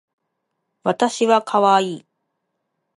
[0.81, 2.05] わたしはかわいい